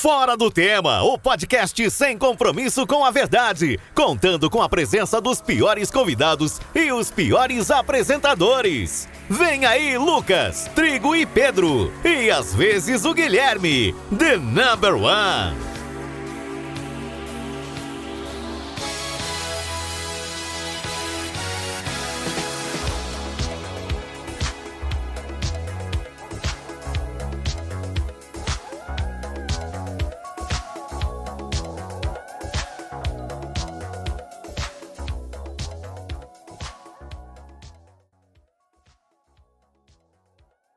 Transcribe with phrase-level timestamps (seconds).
[0.00, 5.42] Fora do Tema, o podcast sem compromisso com a verdade, contando com a presença dos
[5.42, 9.06] piores convidados e os piores apresentadores.
[9.28, 15.69] Vem aí, Lucas, Trigo e Pedro, e às vezes o Guilherme, The Number One.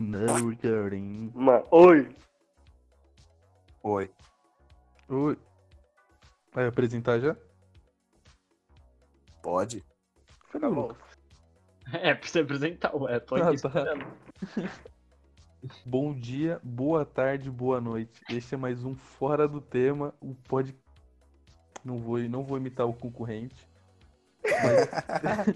[0.04, 1.32] No recording.
[1.34, 2.14] Ma Oi.
[3.84, 4.12] Oi.
[5.08, 5.38] Oi.
[6.52, 7.38] Vai apresentar já?
[9.42, 9.82] Pode?
[10.52, 10.94] Tá bom.
[11.94, 13.68] É, pra você apresentar, ué, tô Ah, aqui tá.
[13.70, 14.06] esperando.
[15.86, 18.22] Bom dia, boa tarde, boa noite.
[18.30, 20.76] Este é mais um Fora do Tema, o pod...
[21.84, 23.66] Não vou, não vou imitar o concorrente.
[24.44, 25.56] Mas...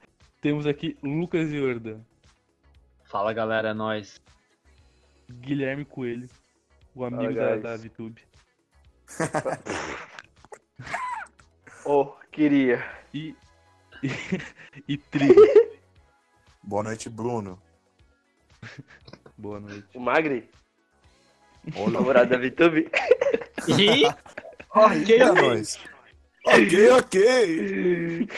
[0.40, 2.00] Temos aqui Lucas Jordan,
[3.08, 4.20] Fala galera, é nóis.
[5.30, 6.28] Guilherme Coelho,
[6.94, 7.62] o amigo Fala, da, guys.
[7.62, 8.22] da VTube.
[11.84, 12.84] Oh, queria.
[13.14, 13.34] E.
[14.86, 15.40] E, e Trigo.
[16.62, 17.60] Boa noite, Bruno.
[19.38, 19.88] Boa noite.
[19.94, 20.48] O Magri,
[21.74, 21.90] Olá.
[21.92, 22.90] namorado da VTube.
[23.66, 24.04] E.
[24.70, 25.42] ok, ok.
[25.42, 25.80] nós.
[26.44, 28.28] Ok, ok.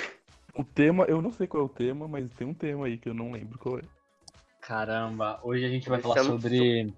[0.54, 3.08] O tema, eu não sei qual é o tema, mas tem um tema aí que
[3.08, 3.82] eu não lembro qual é.
[4.70, 6.94] Caramba, hoje a gente vai falar sobre.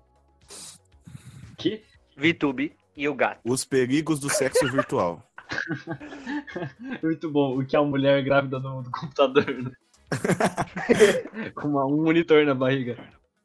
[1.57, 1.83] Que?
[2.15, 3.41] VTube e o gato.
[3.51, 5.27] Os perigos do sexo virtual.
[7.03, 9.71] Muito bom, o que é uma mulher grávida no, computador, né?
[11.57, 12.99] Com uma- um monitor na barriga.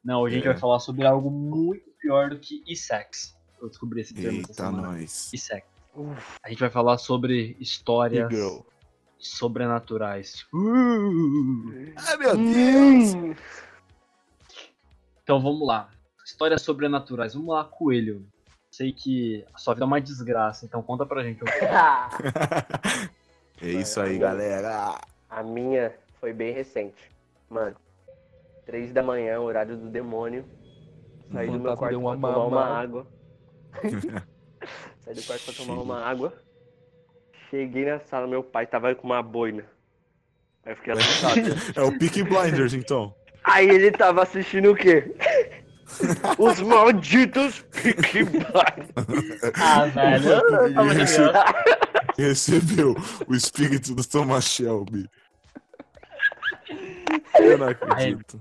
[0.04, 0.52] Não, hoje a gente É.
[0.52, 3.34] vai falar sobre algo muito pior do que e-sex.
[3.58, 5.32] Eu descobri esse termo Eita, nós.
[5.32, 5.66] E-sex.
[6.44, 8.30] A gente vai falar sobre histórias
[9.18, 10.44] sobrenaturais.
[10.52, 11.94] Uh!
[11.96, 13.36] Ai, meu Deus.
[15.28, 15.90] Então vamos lá.
[16.24, 17.34] Histórias sobrenaturais.
[17.34, 18.26] Vamos lá, Coelho.
[18.70, 21.44] Sei que a sua vida é uma desgraça, então conta pra gente.
[21.44, 21.46] um.
[23.60, 24.98] É isso aí, galera.
[25.28, 27.10] A minha foi bem recente.
[27.50, 27.76] Mano,
[28.64, 30.46] três da manhã, horário do demônio.
[31.30, 33.06] Saí do meu quarto pra tomar uma água.
[35.00, 36.32] Saí do quarto pra tomar uma água.
[37.50, 39.66] Cheguei na sala, meu pai tava com uma boina.
[40.64, 41.40] Aí eu fiquei assustado.
[41.76, 43.14] É o Peaky Blinders, então.
[43.50, 45.14] Aí ele tava assistindo o quê?
[46.38, 49.40] Os malditos Peaky Blinders.
[49.60, 50.28] Ah, velho.
[50.28, 51.32] eu tava graça.
[52.16, 52.94] Recebeu
[53.26, 55.08] o espírito do Thomas Shelby.
[57.40, 58.40] Eu não acredito.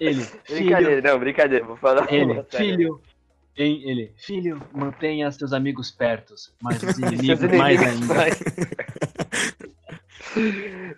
[0.00, 3.00] Ele, filho, Brincadeira, não, brincadeira, vou falar ele, filho.
[3.56, 8.14] Hein, ele, filho, mantenha seus amigos pertos, mas os Seus inimigos mais inimigos ainda.
[8.14, 8.38] mais.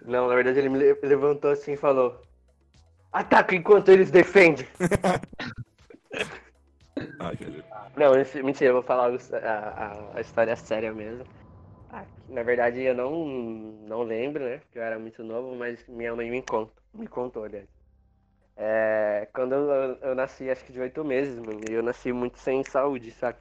[0.04, 2.20] Não, na verdade ele me le- levantou assim e falou:
[3.12, 4.66] Ataca enquanto eles defendem.
[7.18, 7.36] Ai.
[7.96, 8.12] Não,
[8.44, 11.24] mentira, eu vou falar a, a- a história séria mesmo.
[11.92, 13.26] Ah, na verdade eu não,
[13.88, 14.58] não lembro, né?
[14.58, 17.66] Porque eu era muito novo, mas minha mãe me contou, me contou, aliás.
[18.56, 22.38] É, quando eu, eu nasci, acho que de oito meses, mano, e eu nasci muito
[22.38, 23.38] sem saúde, sabe?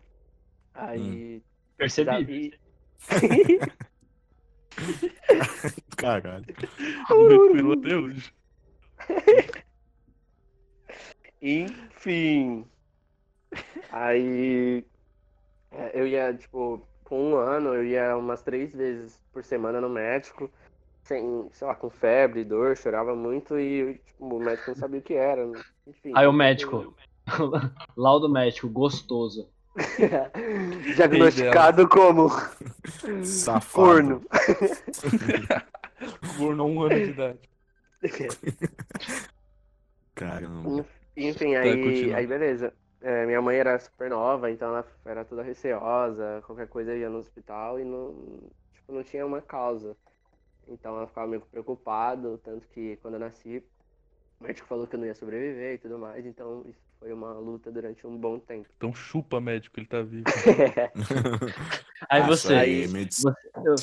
[0.74, 1.42] Aí.
[1.78, 2.54] Percebi.
[3.08, 3.72] precisava-
[5.98, 6.46] Caralho.
[7.78, 8.34] Até hoje.
[11.42, 12.66] Enfim.
[13.92, 14.86] Aí
[15.72, 19.90] é, eu ia, tipo, com um ano, eu ia umas três vezes por semana no
[19.90, 20.50] médico,
[21.04, 25.04] sem, sei lá, com febre, dor, chorava muito e tipo, o médico não sabia o
[25.04, 25.44] que era.
[25.88, 26.12] Enfim.
[26.16, 26.96] Aí o médico,
[27.96, 29.50] laudo médico, gostoso.
[30.96, 32.30] Diagnosticado como
[33.24, 33.72] Safado.
[33.72, 34.22] corno.
[36.38, 37.40] Corno um ano de idade.
[40.16, 40.86] Caramba.
[41.28, 42.74] Enfim, aí, aí beleza.
[43.02, 47.20] É, minha mãe era super nova, então ela era toda receosa, qualquer coisa ia no
[47.20, 49.96] hospital e não, tipo, não tinha uma causa.
[50.68, 53.64] Então ela ficava meio preocupada, tanto que quando eu nasci,
[54.40, 57.32] o médico falou que eu não ia sobreviver e tudo mais, então isso foi uma
[57.34, 58.68] luta durante um bom tempo.
[58.76, 60.26] Então chupa médico, ele tá vivo.
[62.10, 62.86] Aí você, aí,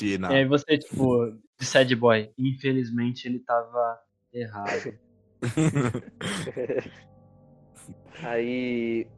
[0.01, 4.01] e aí você, tipo, de sad boy, infelizmente ele tava
[4.33, 4.97] errado.
[8.23, 9.09] Aí.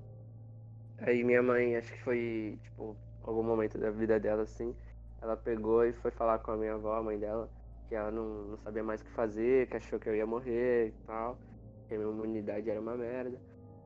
[0.97, 4.75] Aí minha mãe, acho que foi, tipo, algum momento da vida dela, assim,
[5.21, 7.49] ela pegou e foi falar com a minha avó, a mãe dela,
[7.87, 10.89] que ela não, não sabia mais o que fazer, que achou que eu ia morrer
[10.89, 11.39] e tal,
[11.87, 13.39] que a minha imunidade era uma merda.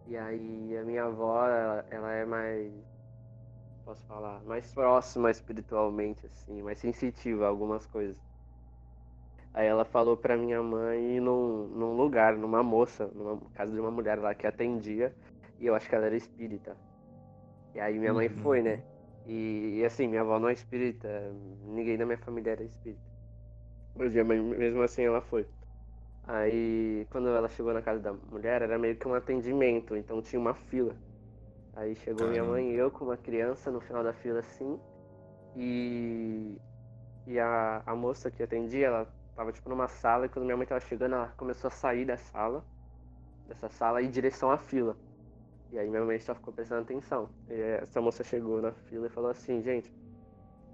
[0.07, 2.73] E aí a minha avó, ela, ela é mais.
[4.07, 4.43] falar?
[4.43, 8.32] Mais próxima espiritualmente, assim, mais sensitiva a algumas coisas.
[9.53, 13.79] Aí ela falou pra minha mãe ir num, num lugar, numa moça, numa casa de
[13.79, 15.13] uma mulher lá que atendia,
[15.59, 16.75] e eu acho que ela era espírita.
[17.75, 18.81] E aí minha mãe foi, né?
[19.27, 21.07] E, e, assim, minha avó não é espírita,
[21.67, 23.01] ninguém da minha família era espírita.
[23.95, 25.45] Mas mesmo assim, ela foi.
[26.25, 30.39] Aí, quando ela chegou na casa da mulher, era meio que um atendimento, então tinha
[30.39, 30.95] uma fila.
[31.75, 34.79] Aí chegou minha mãe e eu com uma criança no final da fila assim.
[35.55, 36.55] E,
[37.27, 40.65] e a, a moça que atendia, ela tava tipo numa sala e quando minha mãe
[40.65, 42.63] tava chegando, ela começou a sair da sala,
[43.47, 44.95] dessa sala em direção à fila.
[45.71, 47.29] E aí minha mãe só ficou prestando atenção.
[47.49, 49.91] E essa moça chegou na fila e falou assim, gente,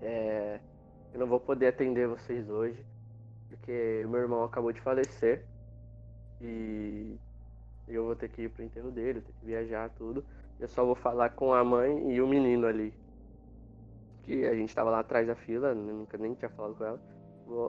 [0.01, 0.59] é,
[1.13, 2.85] eu não vou poder atender vocês hoje,
[3.47, 5.45] porque meu irmão acabou de falecer
[6.41, 7.17] e
[7.87, 10.23] eu vou ter que ir pro enterro dele, ter que viajar, tudo.
[10.59, 12.93] Eu só vou falar com a mãe e o menino ali.
[14.23, 17.01] Que a gente tava lá atrás da fila, nunca nem tinha falado com ela.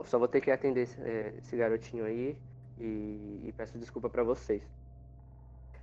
[0.05, 2.37] Só vou ter que atender esse, é, esse garotinho aí
[2.77, 4.63] e, e peço desculpa pra vocês.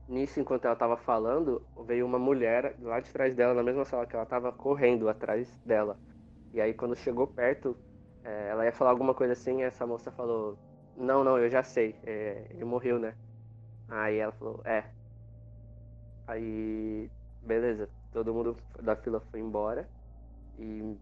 [0.09, 4.07] Nisso, enquanto ela tava falando, veio uma mulher lá de trás dela, na mesma sala
[4.07, 5.99] que ela tava, correndo atrás dela.
[6.53, 7.77] E aí, quando chegou perto,
[8.25, 10.59] é, ela ia falar alguma coisa assim, e essa moça falou:
[10.97, 13.15] Não, não, eu já sei, é, ele morreu, né?
[13.89, 14.85] Aí ela falou: É.
[16.27, 17.11] Aí,
[17.43, 19.89] beleza, todo mundo da fila foi embora.
[20.59, 20.97] E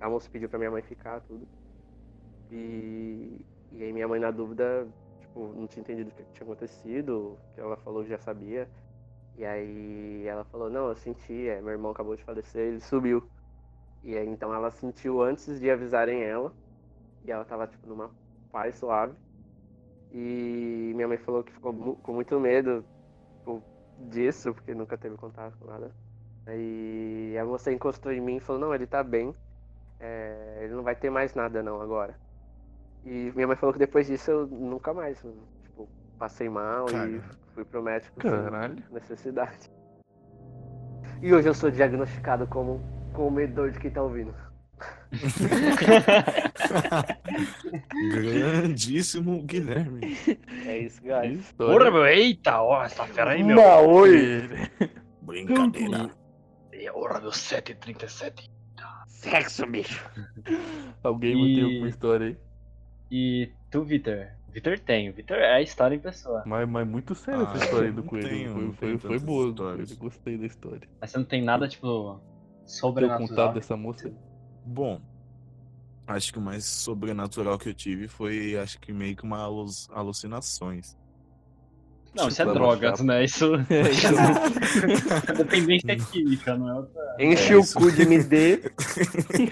[0.00, 1.46] a moça pediu pra minha mãe ficar, tudo.
[2.54, 4.86] E, e aí, minha mãe, na dúvida,
[5.20, 8.68] tipo, não tinha entendido o que tinha acontecido, que ela falou já sabia.
[9.36, 13.28] E aí ela falou, não, eu senti, é, meu irmão acabou de falecer, ele subiu.
[14.02, 16.52] E aí então ela sentiu antes de avisarem ela.
[17.24, 18.10] E ela tava tipo numa
[18.52, 19.14] paz suave.
[20.12, 22.84] E minha mãe falou que ficou com muito medo
[23.38, 23.62] tipo,
[24.10, 25.90] disso, porque nunca teve contato com nada.
[26.46, 29.34] Aí a moça encostou em mim e falou, não, ele tá bem.
[29.98, 32.16] É, ele não vai ter mais nada não agora.
[33.04, 35.18] E minha mãe falou que depois disso eu nunca mais,
[35.62, 37.24] tipo, passei mal e Caramba.
[37.54, 38.82] fui pro médico sem Caralho.
[38.90, 39.70] necessidade.
[41.22, 42.80] E hoje eu sou diagnosticado como
[43.12, 44.34] comedor de quem tá ouvindo.
[48.10, 50.16] Grandíssimo Guilherme.
[50.66, 51.52] É isso, guys.
[51.52, 53.56] Porra, meu, eita, ó, essa fera aí, meu.
[53.56, 54.42] Maoi.
[55.22, 56.10] Brincadeira.
[56.72, 58.48] É hora do 7h37.
[59.06, 60.04] Sexo, bicho.
[61.02, 62.36] Alguém E- manteve alguma história aí.
[63.16, 64.26] E tu, Vitor?
[64.52, 66.42] Vitor tem, o Vitor é a história em pessoa.
[66.44, 68.28] Mas, mas muito séria Ah, essa história do não coelho.
[68.28, 69.54] tenho- foi, não foi, foi boa.
[69.78, 70.88] Eu gostei da história.
[71.00, 72.20] Mas você não tem nada, tipo,
[72.64, 73.28] sobrenatural.
[73.28, 74.12] contato dessa moça.
[74.66, 75.00] Bom,
[76.08, 79.66] acho que o mais sobrenatural que eu tive foi, acho que meio que uma alu-
[79.92, 80.96] alucinações.
[82.16, 83.02] Não, isso é Tipo, drogas, chapa.
[83.04, 83.24] né?
[83.24, 83.44] Isso.
[83.70, 84.06] É, isso.
[85.38, 87.16] Dependência química, não é outra.
[87.20, 87.78] Enche É o isso.
[87.78, 88.58] cu de MD.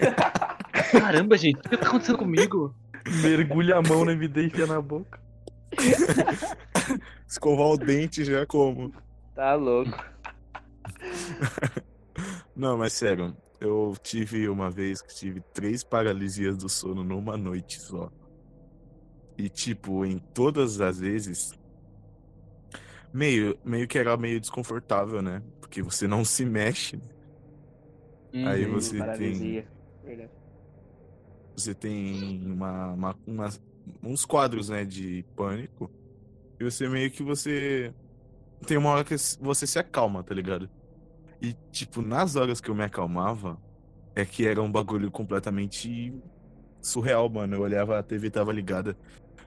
[0.91, 2.73] Caramba, gente, o que tá acontecendo comigo?
[3.21, 5.19] Mergulha a mão na MD e enfia na boca.
[7.27, 8.93] Escovar o dente já é como.
[9.35, 9.91] Tá louco.
[12.55, 17.79] Não, mas sério, eu tive uma vez que tive três paralisias do sono numa noite
[17.79, 18.09] só.
[19.37, 21.51] E tipo, em todas as vezes,
[23.11, 25.41] meio, meio que era meio desconfortável, né?
[25.59, 27.01] Porque você não se mexe,
[28.47, 28.73] Aí Uhum.
[28.73, 29.67] você tem, Paralisia.
[30.03, 30.31] Verdade.
[31.55, 33.49] Você tem uma, uma- uma-
[34.03, 35.91] uns quadros, né, de pânico.
[36.59, 37.93] E você meio que você
[38.67, 40.69] tem uma hora que você se acalma, tá ligado?
[41.41, 43.61] E tipo, nas horas que eu me acalmava,
[44.15, 46.13] é que era um bagulho completamente
[46.81, 47.55] surreal, mano.
[47.55, 48.97] Eu olhava, a TV tava ligada,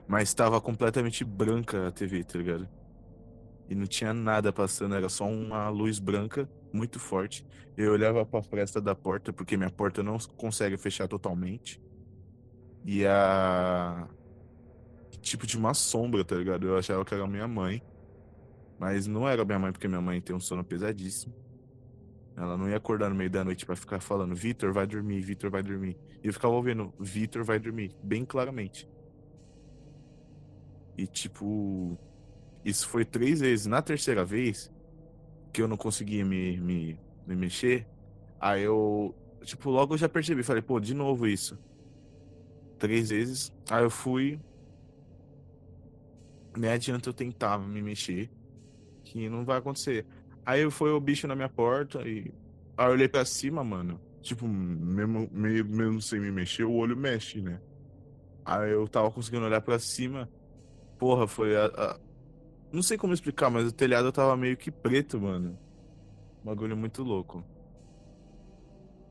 [0.07, 2.69] mas tava completamente branca a TV, tá ligado?
[3.69, 7.45] E não tinha nada passando, era só uma luz branca muito forte.
[7.75, 11.81] Eu olhava pra fresta da porta, porque minha porta não consegue fechar totalmente.
[12.87, 14.07] E a.
[15.21, 16.65] Tipo de uma sombra, tá ligado?
[16.65, 17.83] Eu achava que era minha mãe.
[18.79, 21.35] Mas não era minha mãe, porque minha mãe tem um sono pesadíssimo.
[22.37, 25.51] Ela não ia acordar no meio da noite pra ficar falando: Vitor, vai dormir, Vitor,
[25.51, 25.97] vai dormir.
[26.23, 28.87] E eu ficava ouvindo: Vitor, vai dormir, bem claramente.
[30.97, 31.99] E tipo.
[32.63, 33.65] Isso foi três vezes.
[33.65, 34.71] Na terceira vez,
[35.51, 37.85] que eu não conseguia me, me, me mexer,
[38.39, 39.13] aí eu.
[39.43, 40.41] Tipo, logo eu já percebi.
[40.41, 41.59] Falei: pô, de novo isso.
[42.77, 43.51] Três vezes.
[43.69, 44.39] Aí eu fui.
[46.55, 48.29] Nem adianta eu tentar me mexer.
[49.03, 50.05] Que não vai acontecer.
[50.45, 52.31] Aí foi o bicho na minha porta e.
[52.77, 53.99] Aí eu olhei pra cima, mano.
[54.21, 57.61] Tipo, mesmo, meio, mesmo sem me mexer, o olho mexe, né?
[58.43, 60.29] Aí eu tava conseguindo olhar pra cima.
[60.97, 61.99] Porra, foi a, a-
[62.71, 65.57] Não sei como explicar, mas o telhado tava meio que preto, mano.
[66.43, 67.43] Bagulho muito louco.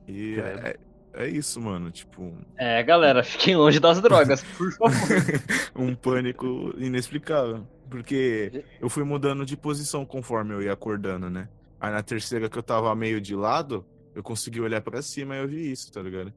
[0.07, 0.67] E Credo.
[0.67, 0.77] é,
[1.17, 1.91] é isso, mano.
[1.91, 4.97] Tipo, É, galera, fiquem longe das drogas, por favor.
[5.75, 7.67] um pânico inexplicável.
[7.91, 11.49] Porque eu fui mudando de posição conforme eu ia acordando, né?
[11.81, 15.39] Aí na terceira que eu tava meio de lado, eu consegui olhar pra cima e
[15.39, 16.33] eu vi isso, tá ligado?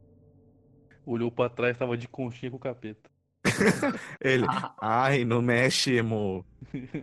[1.05, 3.09] Olhou pra trás, tava de conchinha com o capeta.
[4.21, 4.45] Ele,
[4.79, 6.45] ai, não mexe, emo.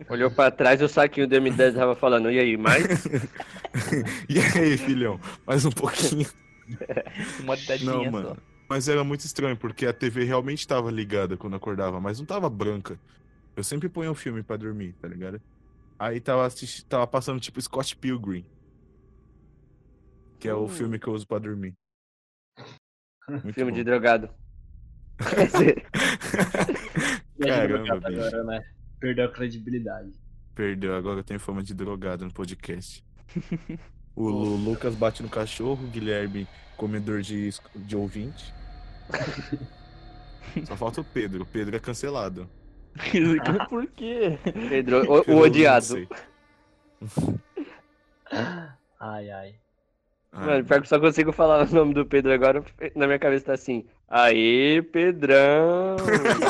[0.07, 3.05] Olhou pra trás e o saquinho do M10 tava falando, e aí, mais?
[4.29, 5.19] E aí, filhão?
[5.45, 6.27] Mais um pouquinho.
[7.41, 8.11] Uma Não, só.
[8.11, 8.37] mano.
[8.69, 12.25] Mas era muito estranho, porque a TV realmente tava ligada quando eu acordava, mas não
[12.25, 12.99] tava branca.
[13.55, 15.41] Eu sempre ponho um filme pra dormir, tá ligado?
[15.97, 18.45] Aí tava, assisti- tava passando tipo Scott Pilgrim.
[20.39, 20.67] Que é o Uh.
[20.67, 21.73] filme que eu uso pra dormir.
[23.29, 23.77] Muito Filme bom.
[23.77, 24.29] de drogado.
[27.39, 28.21] Caramba, bicho.
[28.21, 28.63] agora, né?
[28.99, 30.11] Perdeu a credibilidade.
[30.55, 33.03] Perdeu, agora eu tenho fama de drogado no podcast.
[34.17, 38.53] O Lu- Lucas bate no cachorro, o Guilherme comedor de, de ouvinte.
[40.65, 41.43] Só falta o Pedro.
[41.43, 42.49] O Pedro é cancelado.
[43.69, 44.39] Por quê?
[44.69, 46.07] Pedro, o, o odiado.
[48.99, 49.55] Ai, ai.
[50.31, 52.63] Ah, Mano, pior que eu só consigo falar o nome do Pedro agora,
[52.95, 53.85] na minha cabeça tá assim.
[54.07, 55.95] Aê, Pedrão!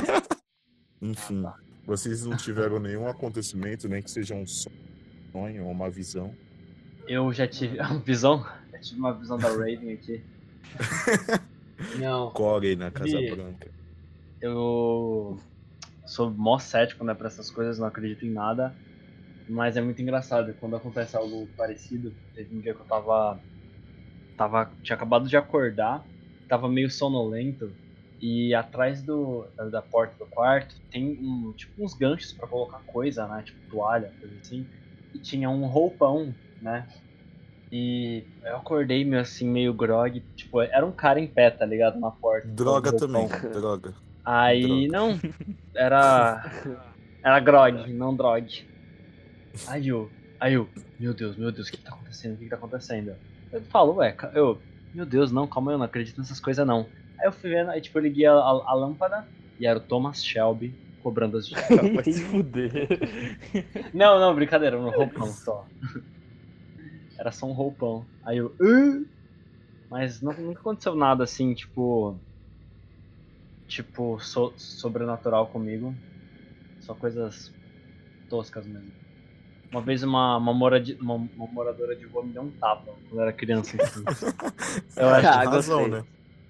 [1.02, 1.46] Enfim,
[1.86, 6.34] vocês não tiveram nenhum acontecimento, nem que seja um sonho ou uma visão.
[7.08, 8.46] Eu já tive uma visão.
[8.74, 10.24] Eu tive uma visão da Raven aqui.
[12.00, 13.72] Não, Corey na Casa E- Branca.
[14.42, 15.40] eu
[16.06, 18.76] sou mó cético, né, pra essas coisas, não acredito em nada.
[19.48, 22.14] Mas é muito engraçado quando acontece algo parecido.
[22.34, 23.40] Teve um dia que eu tava.
[24.36, 26.04] tava tinha acabado de acordar,
[26.50, 27.72] tava meio sonolento.
[28.20, 33.28] E atrás do, da, porta do quarto tem um, tipo uns ganchos pra colocar coisa,
[33.28, 33.44] né?
[33.44, 34.68] Tipo toalha, coisa assim.
[35.14, 36.88] E tinha um roupão, né?
[37.72, 40.22] E eu acordei meio assim, meio grog.
[40.36, 42.00] Tipo, era um cara em pé, tá ligado?
[42.00, 42.48] Na porta.
[42.48, 43.96] Droga também, droga.
[44.26, 45.20] Aí, não,
[45.76, 46.42] era.
[47.24, 48.48] Era grog, não drog.
[49.68, 52.36] Aí eu, aí eu, meu Deus, meu Deus, o que tá acontecendo?
[52.36, 53.16] O que tá acontecendo?
[53.52, 54.62] Eu falo, ué, eu,
[54.94, 56.90] meu Deus, não, calma, eu não acredito nessas coisas não.
[57.20, 59.28] Aí eu fui vendo, aí tipo, eu liguei a, a- a lâmpada
[59.60, 61.94] e era o Thomas Shelby cobrando as dívidas.
[61.96, 62.88] Vai se fuder.
[63.94, 65.66] Não, não, brincadeira, um roupão só.
[67.18, 68.08] Era só um roupão.
[68.24, 68.56] Aí eu.
[68.62, 69.04] "Hã?"
[69.90, 72.20] Mas não, nunca aconteceu nada assim, tipo.
[73.68, 75.96] Tipo, so- sobrenatural comigo.
[76.80, 77.52] Só coisas
[78.30, 78.94] toscas mesmo.
[79.72, 83.20] Uma vez uma, uma, moradi- uma, uma moradora de rua me deu um tapa quando
[83.20, 83.76] eu era criança.
[83.78, 84.04] assim.
[84.98, 86.04] Eu acho, Ah, razão, né?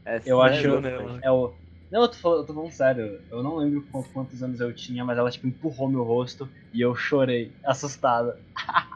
[0.05, 0.79] É eu acho.
[0.81, 1.19] né?
[1.23, 1.53] É o.
[1.91, 3.19] Não, eu tô, falando, eu tô falando sério.
[3.31, 6.81] Eu não lembro qu- quantos anos eu tinha, mas ela tipo empurrou meu rosto e
[6.81, 8.33] eu chorei, assustado.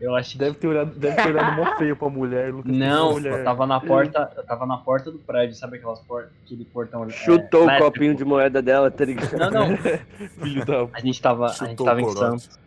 [0.00, 0.38] eu acho que.
[0.38, 2.76] Deve ter olhado, deve ter olhado mó feio pra mulher, Lucas.
[2.76, 3.38] Não, mulher.
[3.38, 4.32] eu tava na porta.
[4.36, 7.04] Eu tava na porta do prédio, sabe aquelas portas, aquele portão.
[7.04, 7.92] é, Chutou o elétrico?
[7.92, 9.36] copinho de moeda dela, tá ligado?
[9.36, 9.76] Não, não.
[10.42, 10.88] Filho da.
[10.92, 12.10] A gente tava, a gente tava em.
[12.10, 12.58] Santos.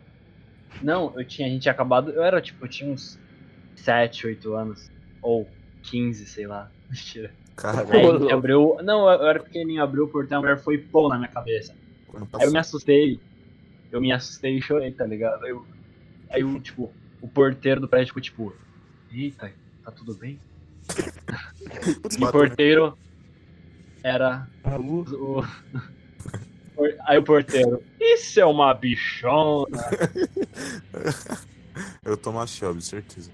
[0.82, 2.10] Não, eu tinha, a gente tinha acabado.
[2.10, 3.18] Eu era tipo, eu tinha uns
[3.76, 4.90] 7, 8 anos.
[5.22, 5.46] Ou
[5.82, 6.70] 15, sei lá.
[6.88, 7.30] Mentira.
[7.56, 8.78] Caralho, abriu.
[8.82, 11.74] Não, eu era pequenininho, abriu o portão, a mulher foi pô na minha cabeça.
[12.32, 13.20] Aí eu me assustei.
[13.92, 15.46] Eu me assustei e chorei, tá ligado?
[15.46, 15.66] Eu,
[16.30, 18.54] aí o, tipo, o porteiro do prédio ficou tipo,
[19.12, 19.52] eita,
[19.84, 20.38] tá tudo bem?
[22.18, 22.96] E o porteiro
[24.02, 25.12] era A luz.
[25.12, 25.44] o.
[27.06, 29.66] Aí o porteiro, isso é uma bichona.
[32.02, 33.30] Eu tomo a Shelby, certeza.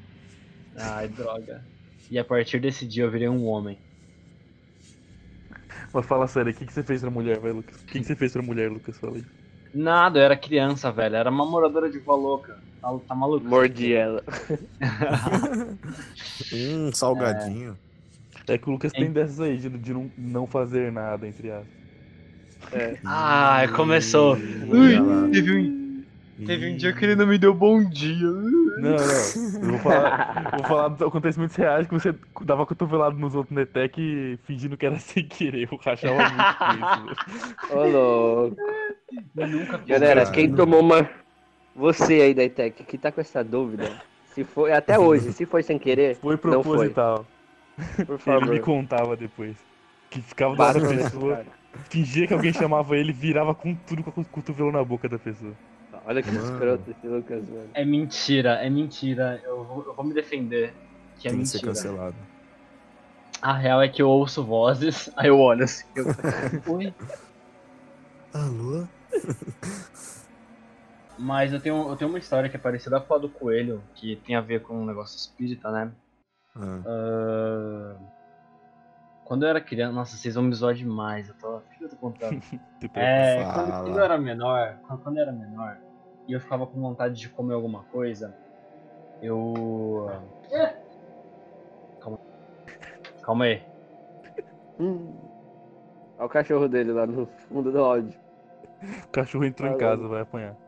[0.76, 1.64] Ai, droga.
[2.10, 3.78] E a partir desse dia eu virei um homem.
[5.92, 7.80] Mas fala sério, o que, que você fez pra mulher, vai, Lucas?
[7.80, 8.98] O que, que você fez pra mulher, Lucas?
[8.98, 9.24] Fala aí.
[9.74, 11.16] Nada, eu era criança, velho.
[11.16, 12.58] Era uma moradora de rua louca.
[12.86, 13.44] Tá, tá maluco?
[13.44, 14.22] Mordi ela.
[16.52, 17.76] Hum, salgadinho.
[18.46, 21.66] É que o Lucas tem dessas aí, de, de não, não fazer nada, entre aspas.
[22.72, 22.96] É.
[23.04, 24.34] Ai, começou.
[24.34, 26.04] Ui, teve um,
[26.44, 28.30] teve um dia que ele não me deu bom dia.
[28.30, 29.62] Não, não.
[29.62, 34.38] Eu vou falar, vou falar dos acontecimentos reais que você dava cotovelado nos outros Netec
[34.44, 35.68] fingindo que era sem querer.
[35.72, 37.76] Eu rachava muito com isso.
[37.76, 38.56] Ô, louco.
[39.36, 41.25] Eu nunca Galera, quem tomou uma.
[41.76, 44.00] Você aí da ITEC que tá com essa dúvida,
[44.34, 44.72] se foi.
[44.72, 46.62] Até hoje, se foi sem querer, Foi Não foi.
[46.62, 47.26] proposital.
[48.06, 48.48] por Ele favor.
[48.48, 49.54] me contava depois.
[50.10, 51.46] Que ficava do lado da pessoa, cara.
[51.90, 55.52] fingia que alguém chamava ele, virava com tudo com o cotovelo na boca da pessoa.
[56.06, 56.44] Olha que Mano.
[56.52, 57.68] escroto esse Lucas, mano.
[57.74, 59.42] É mentira, é mentira.
[59.44, 60.72] Eu vou, eu vou me defender.
[61.18, 61.72] Que é Tem que ser mentira.
[61.74, 62.14] cancelado.
[63.42, 65.84] A real é que eu ouço vozes, aí eu olho assim.
[65.96, 66.06] Eu...
[66.74, 66.94] Oi?
[68.32, 68.86] Alô?
[71.18, 74.16] Mas eu tenho, eu tenho uma história que é parecida com a do coelho, que
[74.16, 75.92] tem a ver com um negócio espírita, né?
[76.54, 77.96] Ah, Ah,
[79.24, 81.28] Quando eu era criança, nossa, vocês vão me zoar demais.
[81.28, 82.40] Eu tô, o que eu tô contando?
[82.98, 85.76] É, quando, quando eu era menor, quando, quando eu era menor,
[86.26, 88.34] e eu ficava com vontade de comer alguma coisa,
[89.20, 90.06] eu.
[92.00, 92.18] Calma.
[93.22, 93.62] Calma aí.
[94.78, 95.14] Hum.
[96.18, 98.18] Olha o cachorro dele lá no fundo do áudio.
[99.04, 99.98] O cachorro entrou em Falando.
[99.98, 100.65] casa, vai apanhar.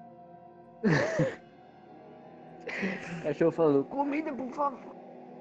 [0.84, 0.88] O
[3.22, 4.94] cachorro falando, comida, por favor.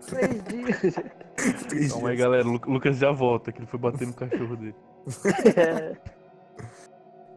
[0.06, 0.96] Três dias.
[1.70, 2.28] três Calma aí, dias.
[2.28, 2.48] galera.
[2.48, 4.76] O Lu- Lucas já volta, que ele foi bater no cachorro dele.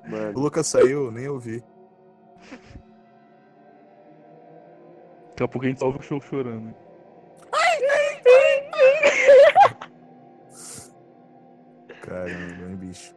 [0.03, 1.63] O Mano, Lucas saiu, nem ouvi.
[5.29, 6.75] Daqui a pouco a gente só ouve o cachorro chorando.
[12.03, 13.15] Caramba, hein, bicho.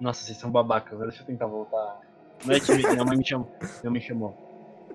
[0.00, 2.00] Nossa, vocês são babacas, deixa eu tentar voltar.
[2.44, 3.48] Não é que me- minha mãe me chamou.
[3.82, 4.36] Minha mãe chamou.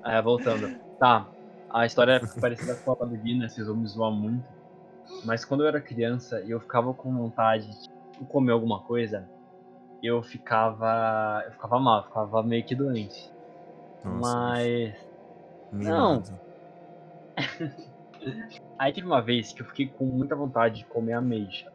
[0.06, 0.76] É, voltando.
[1.00, 1.28] Tá,
[1.70, 4.48] a história é parecida com a do Guinness, vocês vão me zoar muito.
[5.26, 9.28] Mas quando eu era criança e eu ficava com vontade de comer alguma coisa,
[10.02, 11.44] eu ficava.
[11.46, 13.32] Eu ficava mal, eu ficava meio que doente.
[14.04, 14.96] Nossa, Mas.
[15.72, 16.22] não.
[18.78, 21.72] Aí teve uma vez que eu fiquei com muita vontade de comer ameixa.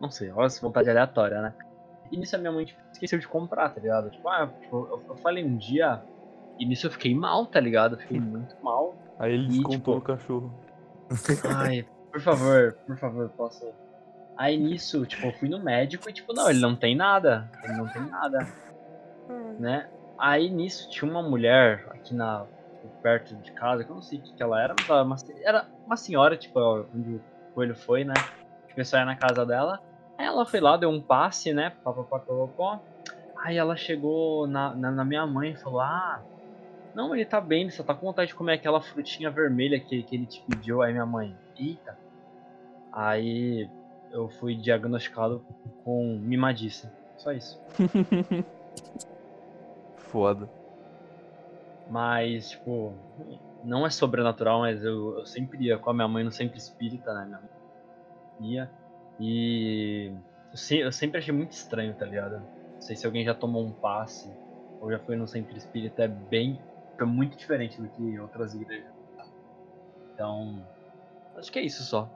[0.00, 1.54] Não sei, olha essa vontade aleatória, né?
[2.10, 4.10] E nisso a minha mãe tipo, esqueceu de comprar, tá ligado?
[4.10, 6.02] Tipo, ah, tipo, eu, eu falei um dia
[6.58, 7.94] e nisso eu fiquei mal, tá ligado?
[7.94, 8.96] Eu fiquei muito mal.
[9.18, 10.54] Aí ele E, descontou tipo, no cachorro.
[11.56, 13.72] Ai, por favor, por favor, posso.
[14.36, 17.50] Aí nisso, tipo, eu fui no médico e tipo, não, ele não tem nada.
[17.64, 18.46] Ele não tem nada.
[19.58, 19.88] Né?
[20.18, 22.46] Aí nisso tinha uma mulher aqui na
[23.02, 25.06] perto de casa, que eu não sei o que, que ela era, mas ela era
[25.06, 26.58] uma, era uma senhora, tipo,
[26.94, 27.22] onde o
[27.54, 28.14] coelho foi, né?
[28.66, 29.80] Que o pessoal ia na casa dela.
[30.18, 31.70] Aí ela foi lá, deu um passe, né?
[31.84, 32.80] Papapá.
[33.36, 36.20] Aí ela chegou na, na, na minha mãe e falou: Ah,
[36.94, 40.02] não, ele tá bem, ele só tá com vontade de comer aquela frutinha vermelha que,
[40.02, 40.82] que ele te pediu.
[40.82, 41.96] Aí minha mãe, eita.
[42.92, 43.70] Aí
[44.10, 45.44] eu fui diagnosticado
[45.84, 46.92] com mimadiça.
[47.16, 47.60] Só isso.
[49.96, 50.48] Foda.
[51.88, 52.92] Mas, tipo,
[53.64, 57.12] não é sobrenatural, mas eu, eu sempre ia com a minha mãe no centro espírita,
[57.14, 57.24] né?
[57.24, 58.70] Minha mãe ia.
[59.18, 60.12] E
[60.52, 62.38] eu, se- eu sempre achei muito estranho, tá ligado?
[62.40, 64.32] Não sei se alguém já tomou um passe
[64.80, 66.60] ou já foi no centro espírita, é bem.
[67.00, 68.92] é muito diferente do que outras igrejas.
[70.14, 70.64] Então,
[71.36, 72.10] acho que é isso só.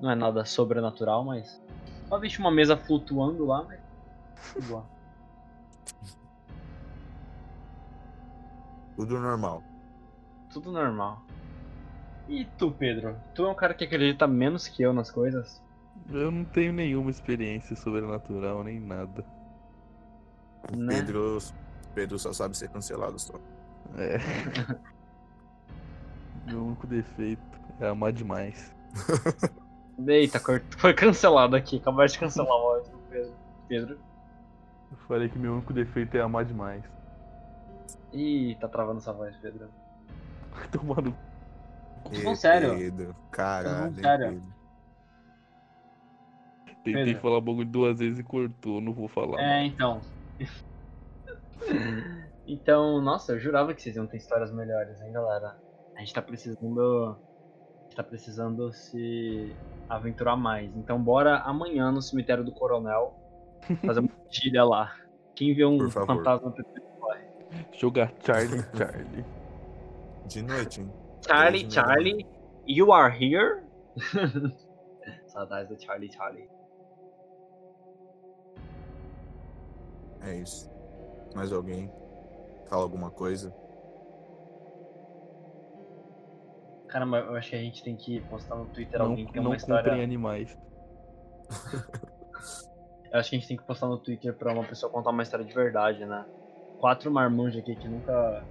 [0.00, 1.60] Não é nada sobrenatural, mas.
[2.08, 3.80] Só vi uma mesa flutuando lá, mas.
[4.70, 4.84] lá.
[8.96, 9.62] Tudo normal.
[10.52, 11.22] Tudo normal.
[12.28, 13.18] E tu, Pedro?
[13.34, 15.62] Tu é um cara que acredita menos que eu nas coisas?
[16.10, 19.24] Eu não tenho nenhuma experiência sobrenatural, nem nada.
[20.76, 20.96] Né?
[20.96, 21.38] Pedro,
[21.94, 23.34] Pedro só sabe ser cancelado só.
[23.96, 24.18] É.
[26.46, 27.42] Meu único defeito
[27.80, 28.74] é amar demais.
[30.06, 30.40] Eita,
[30.76, 31.76] foi cancelado aqui.
[31.76, 32.98] Acabaste de cancelar o áudio do
[33.68, 33.98] Pedro.
[34.90, 36.82] Eu falei que meu único defeito é amar demais.
[38.12, 39.68] Ih, tá travando essa voz, Pedro.
[40.72, 41.14] Tomando.
[42.04, 42.76] Tô falando sério.
[42.76, 43.68] Pedro, caralho.
[43.68, 44.26] Tô falando sério.
[44.26, 44.61] Pedro.
[46.84, 47.20] Tentei Pedro.
[47.20, 49.40] falar bagulho duas vezes e cortou, não vou falar.
[49.40, 50.00] É, então.
[52.46, 55.56] então, nossa, eu jurava que vocês iam ter histórias melhores, hein, galera?
[55.96, 57.16] A gente tá precisando.
[57.80, 59.54] A gente tá precisando se
[59.88, 60.74] aventurar mais.
[60.76, 63.14] Então, bora amanhã no cemitério do Coronel
[63.84, 64.92] fazer uma trilha lá.
[65.34, 66.52] Quem vê um Por fantasma
[66.98, 67.20] corre.
[67.72, 69.24] Jogar Charlie Charlie.
[70.26, 70.92] De noite, hein?
[71.26, 72.26] Charlie, Charlie,
[72.66, 73.62] you are here?
[75.26, 76.48] Saudades do Charlie, Charlie.
[80.24, 80.70] É isso.
[81.34, 81.90] Mais alguém?
[82.68, 83.54] Fala alguma coisa?
[86.88, 89.42] Caramba, eu acho que a gente tem que postar no Twitter Não, alguém que tem
[89.42, 89.84] não uma história.
[89.84, 90.58] comprem animais.
[93.10, 95.22] Eu acho que a gente tem que postar no Twitter pra uma pessoa contar uma
[95.22, 96.26] história de verdade, né?
[96.78, 98.44] Quatro marmanjos aqui que nunca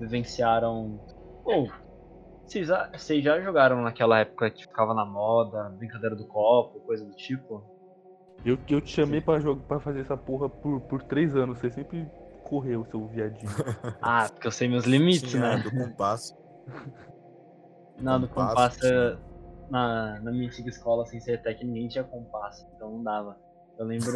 [0.00, 1.00] vivenciaram.
[1.44, 1.68] Ou,
[2.46, 7.04] vocês já, vocês já jogaram naquela época que ficava na moda, brincadeira do copo, coisa
[7.04, 7.64] do tipo?
[8.44, 11.58] Eu, eu te chamei pra, jogar, pra fazer essa porra por, por três anos.
[11.58, 12.06] Você sempre
[12.42, 13.50] correu, seu viadinho.
[14.00, 15.62] Ah, porque eu sei meus limites, Tinha né?
[15.62, 16.36] do compasso.
[17.98, 19.18] Não, do compasso, compasso.
[19.70, 23.38] Na, na minha antiga escola, sem ser até que ninguém tinha compasso, então não dava.
[23.78, 24.12] Eu lembro.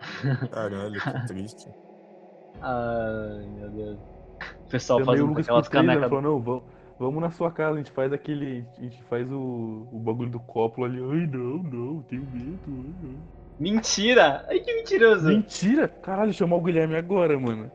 [0.50, 1.70] Caralho, que triste.
[2.60, 3.98] Ai, meu Deus.
[4.66, 5.68] O pessoal fazendo aquelas anos.
[5.68, 6.08] canecas.
[6.08, 6.64] Falou, não, vamos,
[7.00, 8.68] vamos na sua casa, a gente faz aquele.
[8.78, 10.98] A gente faz o, o bagulho do copo ali.
[11.00, 12.60] Ai, não, não, tenho medo.
[13.02, 13.18] ai.
[13.60, 14.44] Mentira!
[14.48, 15.28] Ai, que mentiroso!
[15.28, 15.88] Mentira!
[16.02, 17.70] Caralho, chamar o Guilherme agora, mano.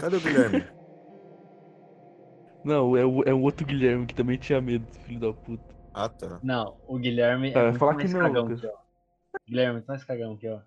[0.00, 0.64] Cadê o Guilherme?
[2.62, 5.74] Não, é o, é o outro Guilherme que também tinha medo, filho da puta.
[5.94, 6.40] Ah, tá.
[6.42, 8.60] Não, o Guilherme Ah, é muito fala mais que não, cagão Lucas.
[8.60, 8.72] que eu.
[9.48, 10.62] Guilherme, tu é mais cagão que eu.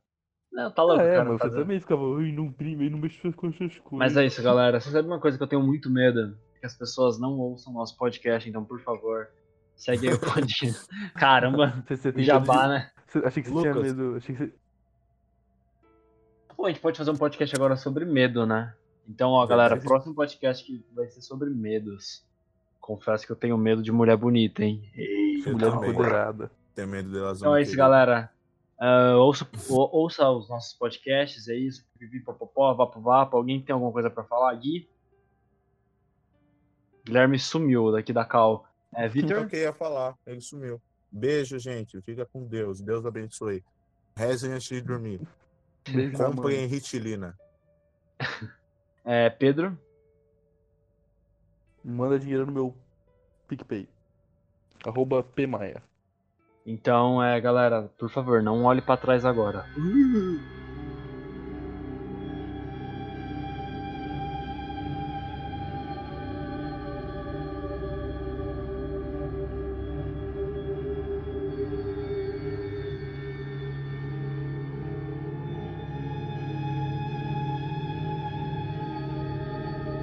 [0.52, 1.30] Não, tá louco, Ah, é, cara.
[1.32, 4.00] mas tá você também ficava, ai, não prime, não mexa com essas coisas.
[4.00, 4.80] Mas é isso, galera.
[4.80, 6.38] Você sabe uma coisa que eu tenho muito medo?
[6.60, 9.30] Que as pessoas não ouçam nosso podcast, então, por favor,
[9.76, 10.86] segue aí o podcast.
[11.16, 12.92] Caramba, Você, você tem jabá, né?
[12.96, 13.94] de- você- Achei que você tinha Lucas.
[13.94, 14.16] medo.
[14.18, 14.54] Achei que você...
[16.56, 18.74] Pô, a gente pode fazer um podcast agora sobre medo, né?
[19.08, 22.24] Então, ó, galera, próximo podcast que vai ser sobre medos.
[22.82, 24.84] Confesso que eu tenho medo de mulher bonita, hein?
[25.46, 25.90] Eu Mulher também.
[25.92, 26.52] empoderada.
[26.76, 28.30] Tem medo delas Então é isso, galera.
[28.80, 31.86] Ah, ouça, ou- ouça os nossos podcasts, é isso.
[31.98, 33.38] Pipi, popopó, vapo, vapo.
[33.38, 34.54] Alguém tem alguma coisa pra falar?
[34.56, 34.88] Gui?
[37.10, 38.68] Guilherme sumiu daqui da Cal.
[38.94, 39.44] É, Então Vitor?
[39.44, 40.80] o que eu ia falar, ele sumiu.
[41.12, 42.00] Beijo, gente.
[42.02, 42.80] Fica com Deus.
[42.82, 43.64] Deus abençoe.
[44.16, 45.20] Rezem antes de dormir.
[46.16, 47.36] Comprem Ritilina.
[49.06, 49.76] É, Pedro?
[51.84, 52.76] Manda dinheiro no meu
[53.48, 53.90] PicPay.
[54.86, 55.82] Arroba Pmaia.
[56.64, 59.66] Então, é, galera, por favor, não olhe pra trás agora.